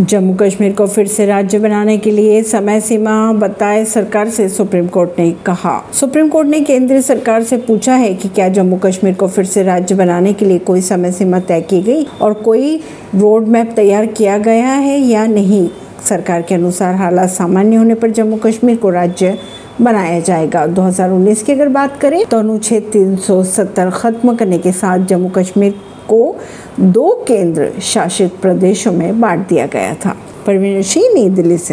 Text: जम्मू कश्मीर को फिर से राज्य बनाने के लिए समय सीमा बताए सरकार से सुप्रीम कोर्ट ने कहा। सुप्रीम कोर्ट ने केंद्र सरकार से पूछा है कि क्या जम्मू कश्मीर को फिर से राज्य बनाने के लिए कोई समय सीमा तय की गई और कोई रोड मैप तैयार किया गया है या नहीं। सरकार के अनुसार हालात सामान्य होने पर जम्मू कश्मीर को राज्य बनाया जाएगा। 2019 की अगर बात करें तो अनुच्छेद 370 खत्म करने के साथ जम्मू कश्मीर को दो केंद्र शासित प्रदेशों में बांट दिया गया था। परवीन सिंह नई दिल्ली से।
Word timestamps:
जम्मू 0.00 0.34
कश्मीर 0.34 0.72
को 0.72 0.86
फिर 0.86 1.06
से 1.06 1.26
राज्य 1.26 1.58
बनाने 1.58 1.96
के 1.98 2.10
लिए 2.10 2.42
समय 2.42 2.80
सीमा 2.80 3.32
बताए 3.32 3.84
सरकार 3.84 4.28
से 4.28 4.48
सुप्रीम 4.48 4.86
कोर्ट 4.86 5.10
ने 5.18 5.30
कहा। 5.46 5.78
सुप्रीम 5.92 6.28
कोर्ट 6.28 6.48
ने 6.48 6.60
केंद्र 6.60 7.00
सरकार 7.00 7.42
से 7.42 7.56
पूछा 7.56 7.94
है 7.94 8.14
कि 8.14 8.28
क्या 8.28 8.48
जम्मू 8.48 8.76
कश्मीर 8.76 9.14
को 9.14 9.28
फिर 9.28 9.44
से 9.44 9.62
राज्य 9.62 9.94
बनाने 9.94 10.32
के 10.32 10.44
लिए 10.44 10.58
कोई 10.58 10.80
समय 10.80 11.12
सीमा 11.12 11.40
तय 11.40 11.60
की 11.60 11.80
गई 11.82 12.06
और 12.20 12.34
कोई 12.34 12.76
रोड 13.14 13.46
मैप 13.48 13.72
तैयार 13.76 14.06
किया 14.06 14.38
गया 14.38 14.72
है 14.72 14.98
या 14.98 15.26
नहीं। 15.26 15.68
सरकार 16.08 16.42
के 16.42 16.54
अनुसार 16.54 16.94
हालात 16.94 17.30
सामान्य 17.30 17.76
होने 17.76 17.94
पर 17.94 18.10
जम्मू 18.10 18.36
कश्मीर 18.36 18.76
को 18.76 18.90
राज्य 18.90 19.38
बनाया 19.80 20.20
जाएगा। 20.20 20.66
2019 20.66 21.42
की 21.42 21.52
अगर 21.52 21.68
बात 21.68 22.00
करें 22.00 22.24
तो 22.26 22.38
अनुच्छेद 22.38 22.90
370 22.92 23.90
खत्म 23.90 24.36
करने 24.36 24.58
के 24.58 24.72
साथ 24.72 25.06
जम्मू 25.06 25.28
कश्मीर 25.28 25.74
को 26.08 26.36
दो 26.80 27.24
केंद्र 27.28 27.72
शासित 27.82 28.32
प्रदेशों 28.42 28.92
में 28.92 29.20
बांट 29.20 29.48
दिया 29.48 29.66
गया 29.66 29.94
था। 29.94 30.16
परवीन 30.46 30.82
सिंह 30.82 31.14
नई 31.14 31.28
दिल्ली 31.28 31.58
से। 31.58 31.62